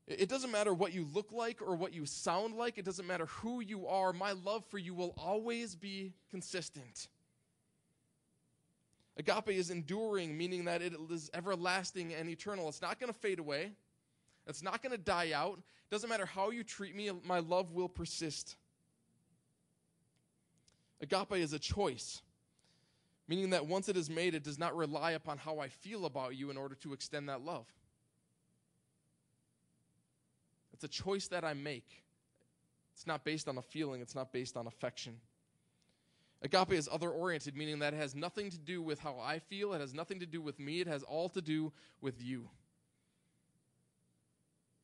[0.08, 2.78] It doesn't matter what you look like or what you sound like.
[2.78, 4.14] It doesn't matter who you are.
[4.14, 7.08] My love for you will always be consistent.
[9.18, 12.68] Agape is enduring, meaning that it is everlasting and eternal.
[12.68, 13.72] It's not going to fade away,
[14.46, 15.58] it's not going to die out.
[15.58, 18.56] It doesn't matter how you treat me, my love will persist.
[21.00, 22.22] Agape is a choice,
[23.26, 26.36] meaning that once it is made, it does not rely upon how I feel about
[26.36, 27.66] you in order to extend that love.
[30.78, 32.04] It's a choice that I make.
[32.94, 35.16] It's not based on a feeling, it's not based on affection.
[36.40, 39.72] Agape is other oriented, meaning that it has nothing to do with how I feel,
[39.72, 42.48] it has nothing to do with me, it has all to do with you.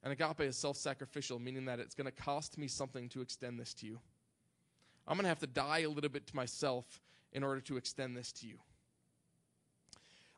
[0.03, 3.61] And agape is self sacrificial, meaning that it's going to cost me something to extend
[3.61, 4.01] this to you.
[5.07, 7.01] I'm going to have to die a little bit to myself
[7.33, 8.59] in order to extend this to you.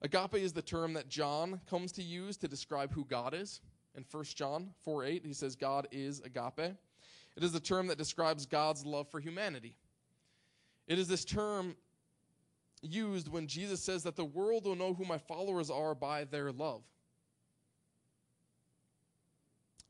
[0.02, 3.62] Agape is the term that John comes to use to describe who God is
[3.96, 5.26] in 1 John 4 8.
[5.26, 6.76] He says, God is agape.
[7.36, 9.76] It is the term that describes God's love for humanity.
[10.86, 11.76] It is this term
[12.82, 16.52] used when Jesus says that the world will know who my followers are by their
[16.52, 16.82] love.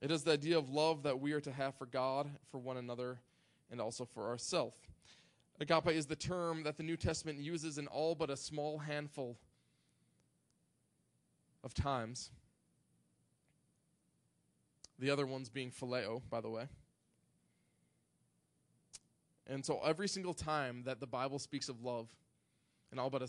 [0.01, 2.77] It is the idea of love that we are to have for God, for one
[2.77, 3.19] another,
[3.71, 4.77] and also for ourselves.
[5.59, 9.39] Agape is the term that the New Testament uses in all but a small handful
[11.65, 12.31] of times.
[14.99, 16.69] The other ones being phileo, by the way.
[19.47, 22.09] And so every single time that the Bible speaks of love,
[22.91, 23.29] and all but a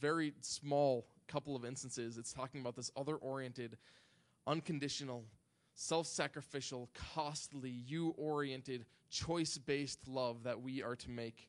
[0.00, 3.78] very small couple of instances, it's talking about this other oriented,
[4.46, 5.24] unconditional,
[5.74, 11.48] self sacrificial, costly, you oriented, choice based love that we are to make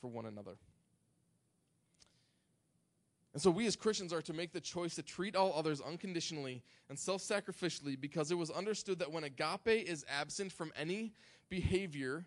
[0.00, 0.56] for one another.
[3.38, 6.60] And so we as Christians are to make the choice to treat all others unconditionally
[6.88, 11.12] and self sacrificially because it was understood that when agape is absent from any
[11.48, 12.24] behavior,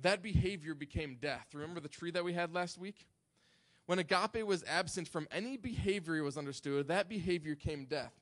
[0.00, 1.48] that behavior became death.
[1.54, 3.08] Remember the tree that we had last week?
[3.86, 8.12] When agape was absent from any behavior, it was understood, that behavior came death.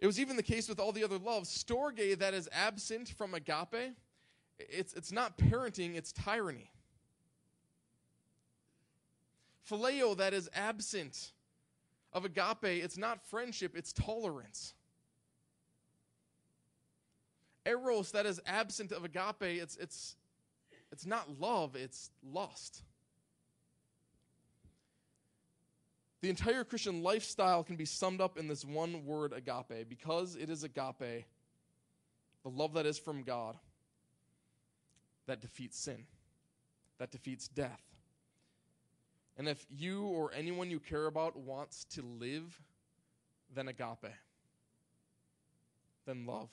[0.00, 1.48] It was even the case with all the other loves.
[1.48, 3.96] Storge that is absent from agape,
[4.58, 6.70] it's, it's not parenting, it's tyranny
[9.68, 11.32] phileo that is absent
[12.12, 14.74] of agape, it's not friendship, it's tolerance.
[17.66, 20.16] Eros that is absent of agape, it's, it's,
[20.92, 22.82] it's not love, it's lust.
[26.20, 30.48] The entire Christian lifestyle can be summed up in this one word, agape, because it
[30.48, 31.26] is agape,
[32.42, 33.56] the love that is from God,
[35.26, 36.04] that defeats sin,
[36.98, 37.82] that defeats death,
[39.36, 42.60] and if you or anyone you care about wants to live,
[43.54, 44.12] then agape,
[46.06, 46.50] then love.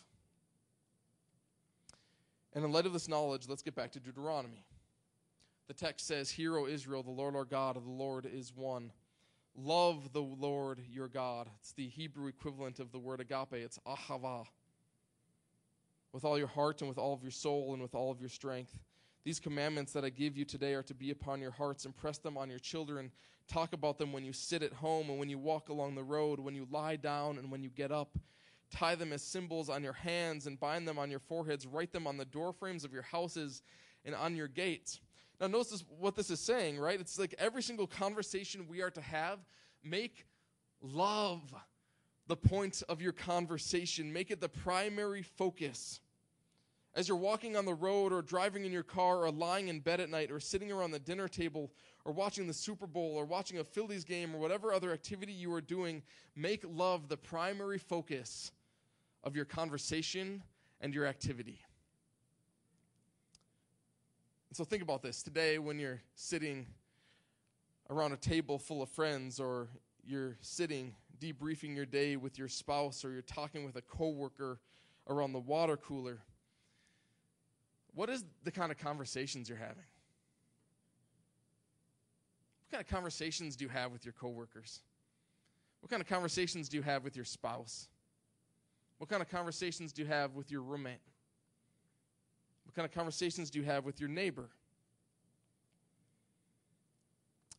[2.54, 4.66] And in light of this knowledge, let's get back to Deuteronomy.
[5.68, 8.92] The text says, Hear, O Israel, the Lord our God, the Lord is one.
[9.56, 11.48] Love the Lord your God.
[11.60, 14.46] It's the Hebrew equivalent of the word agape, it's ahava.
[16.14, 18.30] With all your heart and with all of your soul and with all of your
[18.30, 18.78] strength.
[19.24, 21.86] These commandments that I give you today are to be upon your hearts.
[21.86, 23.12] Impress them on your children.
[23.48, 26.40] Talk about them when you sit at home and when you walk along the road,
[26.40, 28.18] when you lie down and when you get up.
[28.72, 31.68] Tie them as symbols on your hands and bind them on your foreheads.
[31.68, 33.62] Write them on the doorframes of your houses
[34.06, 35.00] and on your gates.
[35.40, 37.00] Now, notice what this is saying, right?
[37.00, 39.40] It's like every single conversation we are to have,
[39.84, 40.26] make
[40.82, 41.54] love
[42.28, 46.00] the point of your conversation, make it the primary focus
[46.94, 50.02] as you're walking on the road or driving in your car or lying in bed
[50.02, 51.72] at night or sitting around the dinner table
[52.04, 55.54] or watching the Super Bowl or watching a Phillies game or whatever other activity you
[55.54, 56.02] are doing,
[56.36, 58.52] make love the primary focus
[59.24, 60.44] of your conversation
[60.82, 61.60] and your activity.
[64.50, 65.24] And so think about this.
[65.24, 66.68] Today, when you're sitting
[67.90, 69.70] around a table full of friends or
[70.06, 74.60] you're sitting debriefing your day with your spouse or you're talking with a coworker
[75.08, 76.20] around the water cooler,
[77.94, 79.84] what is the kind of conversations you're having?
[82.64, 84.82] What kind of conversations do you have with your coworkers?
[85.82, 87.90] What kind of conversations do you have with your spouse?
[88.98, 91.02] What kind of conversations do you have with your roommate?
[92.66, 94.50] What kind of conversations do you have with your neighbor?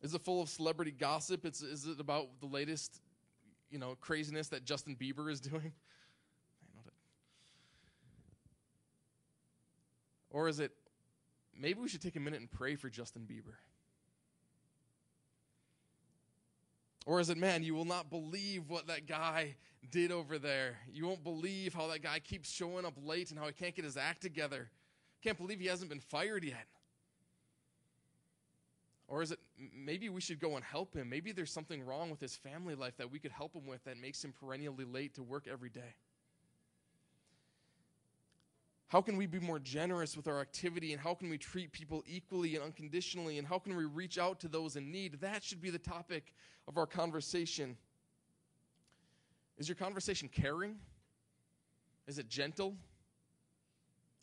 [0.01, 1.45] Is it full of celebrity gossip?
[1.45, 3.01] It's, is it about the latest,
[3.69, 5.73] you know, craziness that Justin Bieber is doing?
[10.33, 10.71] Or is it
[11.57, 13.55] maybe we should take a minute and pray for Justin Bieber?
[17.05, 19.55] Or is it, man, you will not believe what that guy
[19.91, 20.77] did over there.
[20.91, 23.85] You won't believe how that guy keeps showing up late and how he can't get
[23.85, 24.69] his act together.
[25.23, 26.67] Can't believe he hasn't been fired yet.
[29.07, 29.39] Or is it
[29.75, 31.09] maybe we should go and help him?
[31.09, 33.99] Maybe there's something wrong with his family life that we could help him with that
[33.99, 35.95] makes him perennially late to work every day.
[38.93, 42.03] How can we be more generous with our activity and how can we treat people
[42.05, 45.19] equally and unconditionally and how can we reach out to those in need?
[45.19, 46.31] That should be the topic
[46.67, 47.75] of our conversation.
[49.57, 50.75] Is your conversation caring?
[52.05, 52.75] Is it gentle?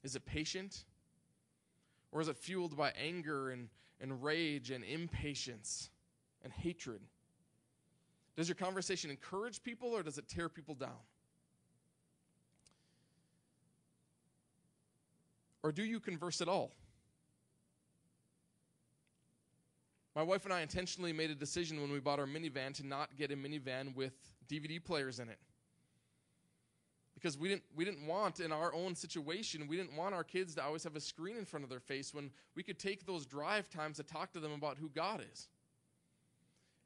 [0.05, 0.85] Is it patient?
[2.13, 5.91] Or is it fueled by anger and, and rage and impatience
[6.45, 7.01] and hatred?
[8.37, 11.01] Does your conversation encourage people or does it tear people down?
[15.63, 16.73] Or do you converse at all?
[20.17, 23.17] My wife and I intentionally made a decision when we bought our minivan to not
[23.17, 24.13] get a minivan with
[24.49, 25.39] DVD players in it.
[27.15, 30.55] Because we didn't, we didn't want, in our own situation, we didn't want our kids
[30.55, 33.27] to always have a screen in front of their face when we could take those
[33.27, 35.49] drive times to talk to them about who God is.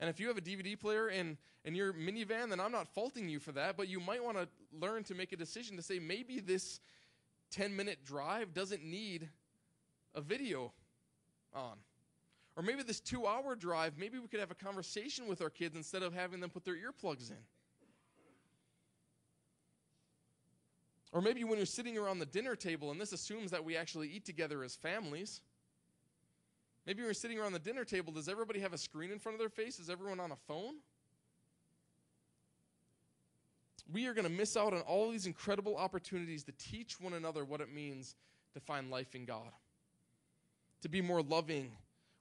[0.00, 3.28] And if you have a DVD player in, in your minivan, then I'm not faulting
[3.28, 5.98] you for that, but you might want to learn to make a decision to say,
[5.98, 6.80] maybe this
[7.54, 9.28] 10 minute drive doesn't need
[10.14, 10.72] a video
[11.54, 11.76] on.
[12.56, 15.76] Or maybe this two hour drive, maybe we could have a conversation with our kids
[15.76, 17.36] instead of having them put their earplugs in.
[21.12, 24.08] Or maybe when you're sitting around the dinner table, and this assumes that we actually
[24.08, 25.40] eat together as families.
[26.86, 29.34] Maybe when you're sitting around the dinner table, does everybody have a screen in front
[29.34, 29.78] of their face?
[29.78, 30.74] Is everyone on a phone?
[33.92, 37.44] We are going to miss out on all these incredible opportunities to teach one another
[37.44, 38.14] what it means
[38.54, 39.50] to find life in God,
[40.82, 41.72] to be more loving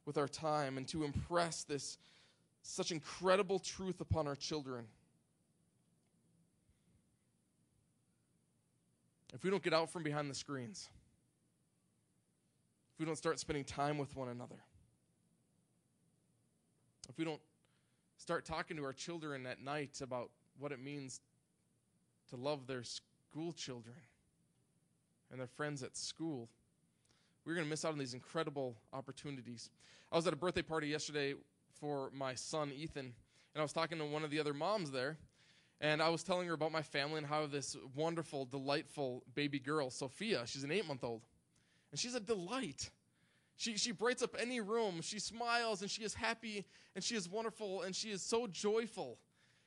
[0.05, 1.97] with our time, and to impress this
[2.61, 4.85] such incredible truth upon our children.
[9.33, 10.89] If we don't get out from behind the screens,
[12.93, 14.57] if we don't start spending time with one another,
[17.09, 17.41] if we don't
[18.17, 21.19] start talking to our children at night about what it means
[22.33, 23.95] to love their school children
[25.29, 26.49] and their friends at school.
[27.45, 29.69] We're going to miss out on these incredible opportunities.
[30.11, 31.35] I was at a birthday party yesterday
[31.79, 35.17] for my son, Ethan, and I was talking to one of the other moms there.
[35.79, 39.89] And I was telling her about my family and how this wonderful, delightful baby girl,
[39.89, 41.21] Sophia, she's an eight month old.
[41.91, 42.89] And she's a delight.
[43.57, 45.01] She, she brights up any room.
[45.01, 46.65] She smiles and she is happy
[46.95, 49.19] and she is wonderful and she is so joyful.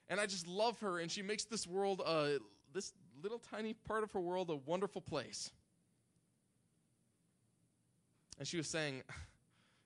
[0.08, 2.38] And I just love her and she makes this world a
[2.76, 5.50] this little tiny part of her world a wonderful place.
[8.38, 9.02] And she was saying,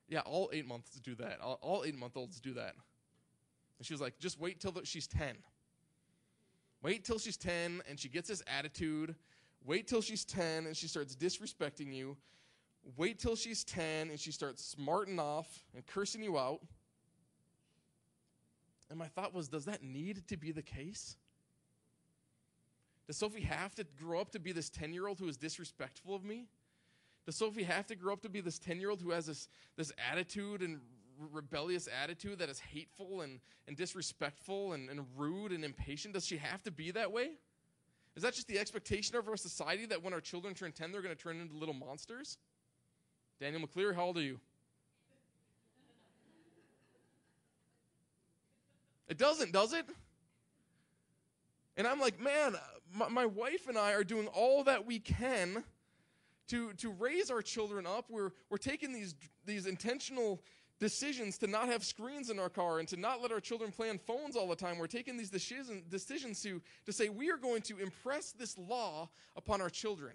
[0.08, 1.38] Yeah, all eight months do that.
[1.40, 2.74] All, all eight month olds do that.
[3.78, 5.36] And she was like, Just wait till the, she's 10.
[6.82, 9.14] Wait till she's 10 and she gets this attitude.
[9.64, 12.16] Wait till she's 10 and she starts disrespecting you.
[12.96, 16.60] Wait till she's 10 and she starts smarting off and cursing you out.
[18.88, 21.16] And my thought was, does that need to be the case?
[23.10, 26.14] Does Sophie have to grow up to be this 10 year old who is disrespectful
[26.14, 26.46] of me?
[27.26, 29.48] Does Sophie have to grow up to be this 10 year old who has this,
[29.76, 30.78] this attitude and
[31.32, 36.14] rebellious attitude that is hateful and, and disrespectful and, and rude and impatient?
[36.14, 37.30] Does she have to be that way?
[38.14, 41.02] Is that just the expectation of our society that when our children turn 10, they're
[41.02, 42.38] going to turn into little monsters?
[43.40, 44.38] Daniel McClear, how old are you?
[49.08, 49.86] It doesn't, does it?
[51.76, 52.54] And I'm like, man,
[52.94, 55.64] my, my wife and I are doing all that we can
[56.48, 58.06] to, to raise our children up.
[58.08, 59.14] We're, we're taking these,
[59.46, 60.42] these intentional
[60.80, 63.90] decisions to not have screens in our car and to not let our children play
[63.90, 64.78] on phones all the time.
[64.78, 69.10] We're taking these decision, decisions to, to say we are going to impress this law
[69.36, 70.14] upon our children.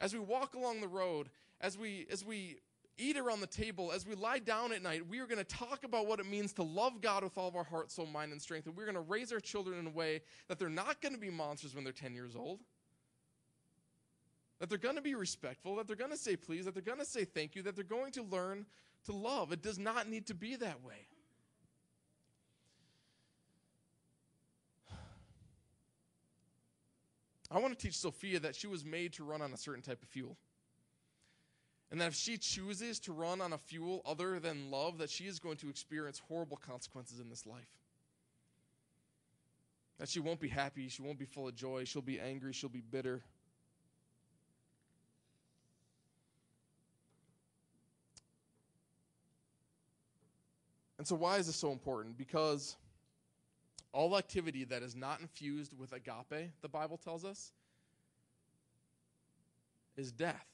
[0.00, 1.30] As we walk along the road,
[1.60, 2.58] as we, as we
[2.98, 5.84] eat around the table, as we lie down at night, we are going to talk
[5.84, 8.42] about what it means to love God with all of our heart, soul, mind, and
[8.42, 8.66] strength.
[8.66, 11.20] And we're going to raise our children in a way that they're not going to
[11.20, 12.60] be monsters when they're 10 years old.
[14.58, 16.98] That they're going to be respectful, that they're going to say please, that they're going
[16.98, 18.66] to say thank you, that they're going to learn
[19.06, 19.52] to love.
[19.52, 21.06] It does not need to be that way.
[27.50, 30.02] I want to teach Sophia that she was made to run on a certain type
[30.02, 30.36] of fuel.
[31.90, 35.24] And that if she chooses to run on a fuel other than love, that she
[35.24, 37.70] is going to experience horrible consequences in this life.
[39.98, 42.68] That she won't be happy, she won't be full of joy, she'll be angry, she'll
[42.68, 43.22] be bitter.
[50.98, 52.18] And so, why is this so important?
[52.18, 52.76] Because
[53.92, 57.52] all activity that is not infused with agape, the Bible tells us,
[59.96, 60.46] is death.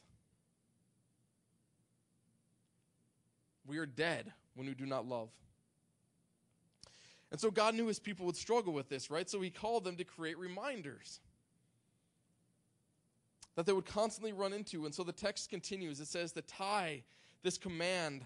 [3.67, 5.29] We are dead when we do not love.
[7.31, 9.29] And so God knew his people would struggle with this, right?
[9.29, 11.21] So he called them to create reminders
[13.57, 14.85] that they would constantly run into.
[14.85, 16.01] And so the text continues.
[16.01, 17.03] It says to tie
[17.43, 18.25] this command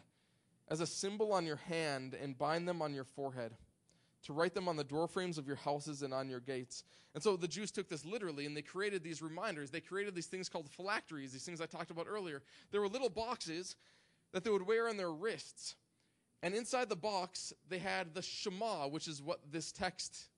[0.68, 3.54] as a symbol on your hand and bind them on your forehead,
[4.24, 6.84] to write them on the doorframes of your houses and on your gates.
[7.14, 9.70] And so the Jews took this literally and they created these reminders.
[9.70, 12.42] They created these things called phylacteries, these things I talked about earlier.
[12.70, 13.76] There were little boxes
[14.32, 15.74] that they would wear on their wrists.
[16.42, 20.28] And inside the box, they had the Shema, which is what this text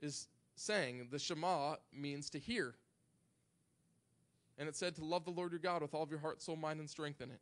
[0.00, 1.08] is saying.
[1.10, 2.74] The Shema means to hear.
[4.58, 6.56] And it said to love the Lord your God with all of your heart, soul,
[6.56, 7.40] mind, and strength in it.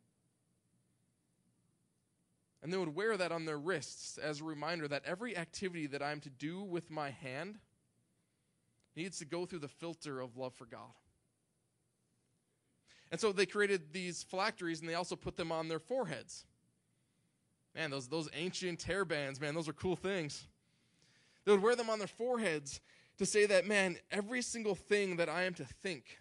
[2.61, 6.01] And they would wear that on their wrists as a reminder that every activity that
[6.01, 7.59] I'm to do with my hand
[8.95, 10.93] needs to go through the filter of love for God.
[13.11, 16.45] And so they created these phylacteries and they also put them on their foreheads.
[17.75, 20.47] Man, those, those ancient hair bands, man, those are cool things.
[21.43, 22.81] They would wear them on their foreheads
[23.17, 26.19] to say that, man, every single thing that I am to think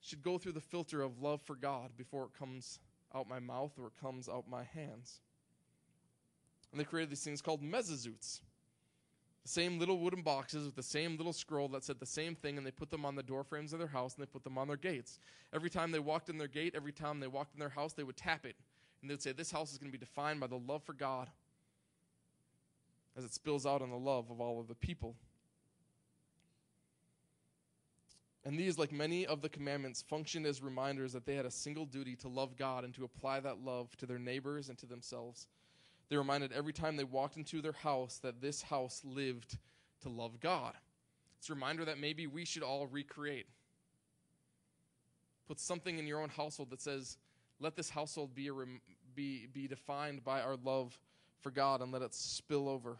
[0.00, 2.80] should go through the filter of love for God before it comes
[3.14, 5.20] out my mouth or it comes out my hands.
[6.70, 8.40] And they created these things called mezuzahs.
[9.42, 12.58] The same little wooden boxes with the same little scroll that said the same thing,
[12.58, 14.56] and they put them on the door frames of their house and they put them
[14.56, 15.18] on their gates.
[15.52, 18.04] Every time they walked in their gate, every time they walked in their house, they
[18.04, 18.54] would tap it.
[19.00, 20.92] And they would say, This house is going to be defined by the love for
[20.92, 21.28] God
[23.16, 25.16] as it spills out on the love of all of the people.
[28.44, 31.86] And these, like many of the commandments, functioned as reminders that they had a single
[31.86, 35.46] duty to love God and to apply that love to their neighbors and to themselves.
[36.12, 39.56] They were reminded every time they walked into their house that this house lived
[40.02, 40.74] to love God.
[41.38, 43.46] It's a reminder that maybe we should all recreate.
[45.48, 47.16] Put something in your own household that says,
[47.60, 48.82] let this household be, rem-
[49.14, 50.98] be, be defined by our love
[51.40, 52.98] for God and let it spill over.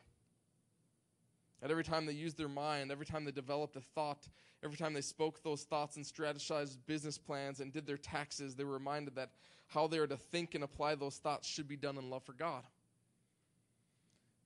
[1.61, 4.27] And every time they used their mind, every time they developed a thought,
[4.65, 8.65] every time they spoke those thoughts and strategized business plans and did their taxes, they
[8.65, 9.33] were reminded that
[9.67, 12.33] how they are to think and apply those thoughts should be done in love for
[12.33, 12.63] God.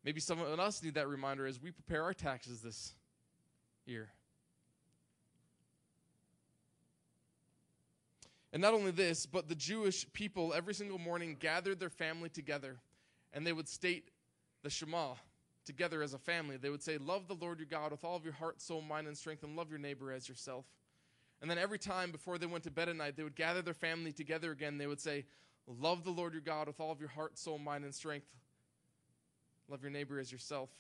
[0.07, 2.95] Maybe some of us need that reminder as we prepare our taxes this
[3.87, 4.09] year.
[8.53, 12.77] And not only this, but the Jewish people every single morning gathered their family together
[13.33, 14.11] and they would state
[14.63, 15.15] the Shema
[15.65, 16.57] together as a family.
[16.57, 19.09] They would say, Love the Lord your God with all of your heart, soul, mind,
[19.09, 20.67] and strength, and love your neighbor as yourself.
[21.43, 23.75] And then every time before they went to bed at night, they would gather their
[23.75, 24.79] family together again.
[24.79, 25.25] They would say,
[25.67, 28.29] Love the Lord your God with all of your heart, soul, mind, and strength.
[29.69, 30.71] Love your neighbor as yourself.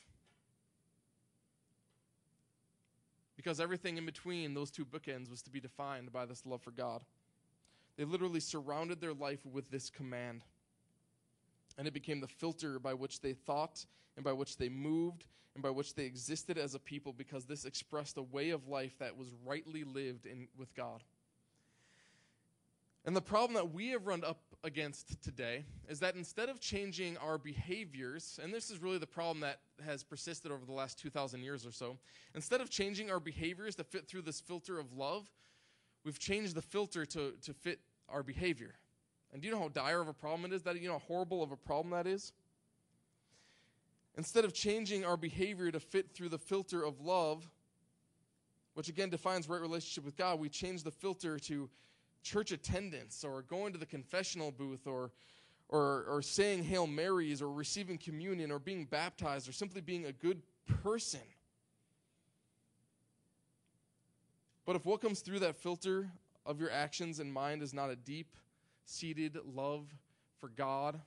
[3.37, 6.71] Because everything in between those two bookends was to be defined by this love for
[6.71, 7.03] God.
[7.97, 10.43] They literally surrounded their life with this command.
[11.79, 13.85] And it became the filter by which they thought
[14.17, 15.25] and by which they moved
[15.55, 18.99] and by which they existed as a people because this expressed a way of life
[18.99, 21.03] that was rightly lived in, with God.
[23.07, 27.17] And the problem that we have run up against today is that instead of changing
[27.19, 31.41] our behaviors, and this is really the problem that has persisted over the last 2,000
[31.41, 31.99] years or so,
[32.35, 35.31] instead of changing our behaviors to fit through this filter of love,
[36.05, 37.79] we've changed the filter to, to fit
[38.09, 38.75] our behavior.
[39.33, 40.65] And do you know how dire of a problem it is?
[40.65, 42.33] That you know how horrible of a problem that is?
[44.17, 47.49] Instead of changing our behavior to fit through the filter of love,
[48.75, 51.69] which again defines right relationship with God, we change the filter to
[52.27, 55.13] church attendance or going to the confessional booth or
[55.69, 60.13] or, or saying Hail Marys or receiving communion or being baptized or simply being a
[60.13, 60.43] good
[60.83, 61.21] person.
[64.65, 66.09] But if what comes through that filter
[66.45, 68.37] of your actions and mind is not a deep
[68.85, 69.87] seated love
[70.39, 71.01] for God,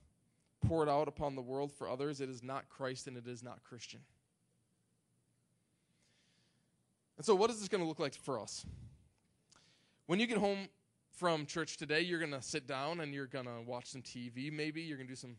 [0.67, 3.63] poured out upon the world for others, it is not Christ and it is not
[3.63, 4.01] Christian.
[7.15, 8.65] And so, what is this going to look like for us?
[10.05, 10.67] When you get home
[11.11, 14.51] from church today, you're going to sit down and you're going to watch some TV,
[14.51, 14.81] maybe.
[14.81, 15.35] You're going to do some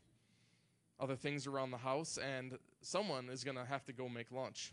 [0.99, 4.73] other things around the house, and someone is going to have to go make lunch.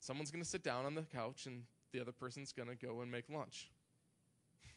[0.00, 3.00] Someone's going to sit down on the couch, and the other person's going to go
[3.00, 3.70] and make lunch.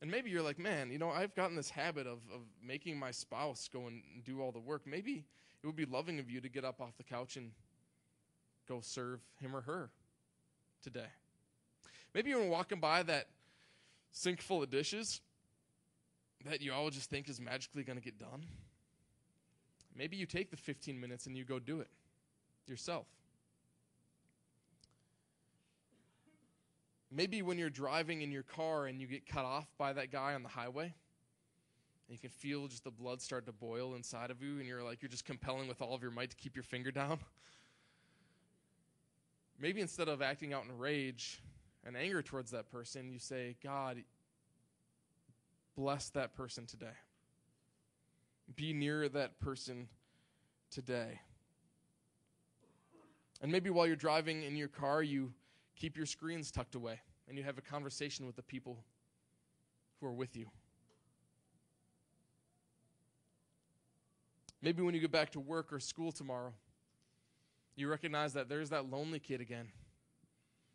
[0.00, 3.10] And maybe you're like, man, you know, I've gotten this habit of, of making my
[3.10, 4.82] spouse go and do all the work.
[4.86, 5.24] Maybe
[5.60, 7.50] it would be loving of you to get up off the couch and
[8.68, 9.90] go serve him or her
[10.84, 11.08] today.
[12.14, 13.28] Maybe you're walking by that
[14.12, 15.20] sink full of dishes
[16.44, 18.44] that you all just think is magically going to get done.
[19.94, 21.88] Maybe you take the 15 minutes and you go do it
[22.66, 23.06] yourself.
[27.10, 30.34] Maybe when you're driving in your car and you get cut off by that guy
[30.34, 34.42] on the highway, and you can feel just the blood start to boil inside of
[34.42, 36.62] you, and you're like, you're just compelling with all of your might to keep your
[36.62, 37.18] finger down.
[39.58, 41.40] Maybe instead of acting out in rage
[41.88, 43.96] and anger towards that person, you say, God,
[45.74, 46.92] bless that person today.
[48.54, 49.88] Be near that person
[50.70, 51.18] today.
[53.40, 55.32] And maybe while you're driving in your car, you
[55.76, 58.84] keep your screens tucked away and you have a conversation with the people
[59.98, 60.46] who are with you.
[64.60, 66.52] Maybe when you get back to work or school tomorrow,
[67.76, 69.68] you recognize that there's that lonely kid again.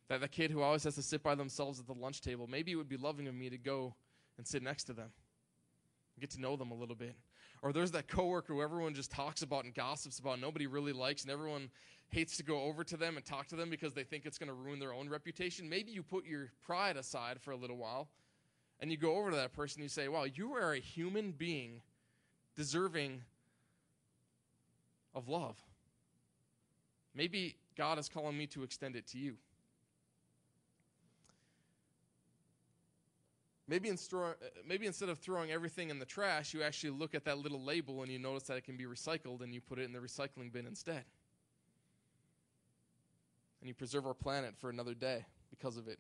[0.10, 2.48] That the kid who always has to sit by themselves at the lunch table.
[2.48, 3.96] Maybe it would be loving of me to go
[4.38, 5.12] and sit next to them,
[6.20, 7.16] get to know them a little bit.
[7.62, 10.92] Or there's that coworker who everyone just talks about and gossips about, and nobody really
[10.92, 11.70] likes, and everyone
[12.10, 14.48] hates to go over to them and talk to them because they think it's going
[14.48, 15.68] to ruin their own reputation.
[15.70, 18.10] Maybe you put your pride aside for a little while
[18.80, 21.32] and you go over to that person and you say, Wow, you are a human
[21.32, 21.82] being
[22.56, 23.22] deserving
[25.16, 25.58] of love.
[27.16, 29.36] Maybe God is calling me to extend it to you.
[33.74, 34.34] Maybe, in uh,
[34.68, 38.04] maybe instead of throwing everything in the trash, you actually look at that little label
[38.04, 40.54] and you notice that it can be recycled and you put it in the recycling
[40.54, 41.04] bin instead.
[43.62, 45.98] And you preserve our planet for another day because of it.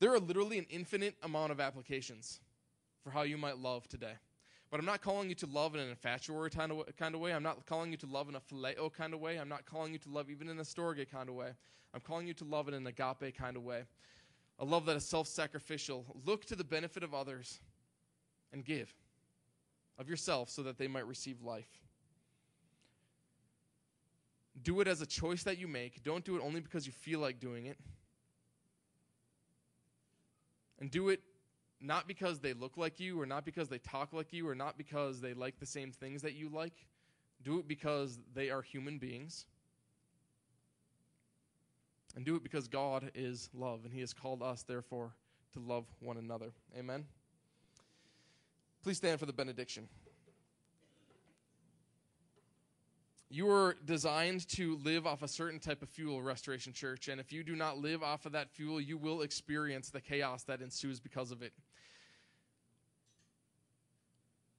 [0.00, 2.40] There are literally an infinite amount of applications
[3.04, 4.14] for how you might love today.
[4.70, 7.34] But I'm not calling you to love in an infatuatory kind of, kind of way.
[7.34, 9.38] I'm not calling you to love in a phileo kind of way.
[9.38, 11.50] I'm not calling you to love even in a storge kind of way.
[11.92, 13.82] I'm calling you to love in an agape kind of way
[14.58, 16.04] a love that is self sacrificial.
[16.24, 17.60] Look to the benefit of others
[18.52, 18.92] and give
[19.98, 21.68] of yourself so that they might receive life.
[24.62, 26.02] Do it as a choice that you make.
[26.02, 27.78] Don't do it only because you feel like doing it.
[30.78, 31.20] And do it
[31.80, 34.78] not because they look like you, or not because they talk like you, or not
[34.78, 36.86] because they like the same things that you like.
[37.42, 39.46] Do it because they are human beings
[42.16, 45.12] and do it because God is love, and He has called us, therefore,
[45.52, 46.52] to love one another.
[46.76, 47.04] Amen.
[48.82, 49.88] Please stand for the benediction.
[53.28, 57.32] You are designed to live off a certain type of fuel, Restoration Church, and if
[57.32, 61.00] you do not live off of that fuel, you will experience the chaos that ensues
[61.00, 61.52] because of it.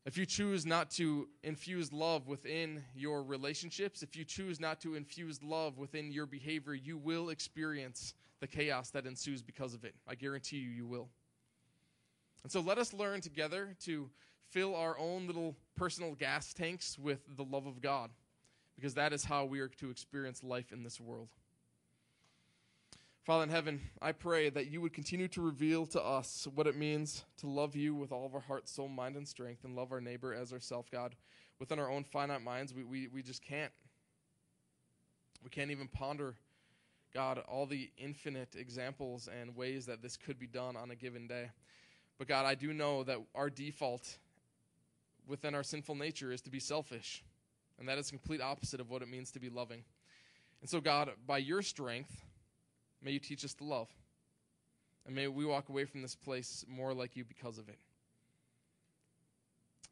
[0.08, 4.96] If you choose not to infuse love within your relationships, if you choose not to
[4.96, 9.94] infuse love within your behavior, you will experience the chaos that ensues because of it.
[10.08, 11.10] I guarantee you, you will.
[12.44, 14.10] And so let us learn together to
[14.50, 18.10] fill our own little personal gas tanks with the love of God,
[18.78, 21.28] because that is how we are to experience life in this world.
[23.28, 26.78] Father in heaven, I pray that you would continue to reveal to us what it
[26.78, 29.92] means to love you with all of our heart, soul, mind, and strength, and love
[29.92, 31.14] our neighbor as ourself, God.
[31.60, 33.74] Within our own finite minds, we, we, we just can't.
[35.44, 36.36] We can't even ponder,
[37.14, 41.28] God, all the infinite examples and ways that this could be done on a given
[41.28, 41.50] day.
[42.18, 44.20] But God, I do know that our default
[45.28, 47.26] within our sinful nature is to be selfish.
[47.78, 49.84] And that is complete opposite of what it means to be loving.
[50.62, 52.24] And so, God, by your strength,
[53.08, 53.88] May you teach us to love.
[55.06, 57.80] And may we walk away from this place more like you because of it.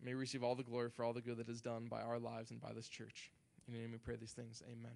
[0.04, 2.20] May we receive all the glory for all the good that is done by our
[2.20, 3.32] lives and by this church.
[3.70, 4.62] In your name we pray these things.
[4.70, 4.92] Amen.